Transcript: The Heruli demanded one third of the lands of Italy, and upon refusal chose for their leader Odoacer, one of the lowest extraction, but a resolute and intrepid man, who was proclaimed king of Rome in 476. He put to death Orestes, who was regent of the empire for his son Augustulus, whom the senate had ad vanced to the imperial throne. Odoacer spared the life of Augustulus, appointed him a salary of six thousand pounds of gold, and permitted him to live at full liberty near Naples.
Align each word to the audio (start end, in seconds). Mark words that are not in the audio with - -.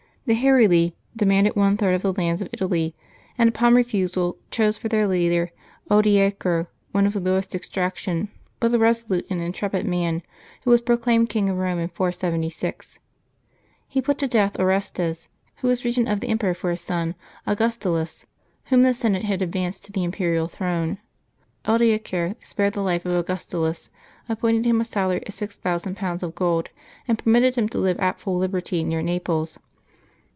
The 0.27 0.35
Heruli 0.35 0.95
demanded 1.15 1.55
one 1.55 1.77
third 1.77 1.95
of 1.95 2.03
the 2.03 2.13
lands 2.13 2.43
of 2.43 2.49
Italy, 2.53 2.95
and 3.39 3.49
upon 3.49 3.73
refusal 3.73 4.37
chose 4.51 4.77
for 4.77 4.87
their 4.87 5.07
leader 5.07 5.51
Odoacer, 5.89 6.67
one 6.91 7.07
of 7.07 7.13
the 7.13 7.19
lowest 7.19 7.55
extraction, 7.55 8.29
but 8.59 8.73
a 8.73 8.77
resolute 8.77 9.25
and 9.31 9.41
intrepid 9.41 9.83
man, 9.87 10.21
who 10.63 10.69
was 10.69 10.79
proclaimed 10.79 11.29
king 11.29 11.49
of 11.49 11.57
Rome 11.57 11.79
in 11.79 11.89
476. 11.89 12.99
He 13.89 13.99
put 13.99 14.19
to 14.19 14.27
death 14.27 14.59
Orestes, 14.59 15.27
who 15.57 15.67
was 15.67 15.83
regent 15.83 16.07
of 16.07 16.19
the 16.19 16.27
empire 16.29 16.53
for 16.53 16.69
his 16.69 16.81
son 16.81 17.15
Augustulus, 17.47 18.27
whom 18.65 18.83
the 18.83 18.93
senate 18.93 19.23
had 19.25 19.41
ad 19.41 19.51
vanced 19.51 19.81
to 19.85 19.91
the 19.91 20.03
imperial 20.03 20.47
throne. 20.47 20.99
Odoacer 21.65 22.35
spared 22.41 22.73
the 22.73 22.83
life 22.83 23.07
of 23.07 23.11
Augustulus, 23.13 23.89
appointed 24.29 24.65
him 24.65 24.79
a 24.79 24.85
salary 24.85 25.25
of 25.25 25.33
six 25.33 25.55
thousand 25.55 25.97
pounds 25.97 26.21
of 26.21 26.35
gold, 26.35 26.69
and 27.07 27.17
permitted 27.19 27.55
him 27.55 27.67
to 27.69 27.79
live 27.79 27.99
at 27.99 28.19
full 28.19 28.37
liberty 28.37 28.83
near 28.83 29.01
Naples. 29.01 29.57